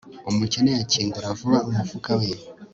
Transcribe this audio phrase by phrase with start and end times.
[0.29, 2.29] umukene akingura vuba umufuka we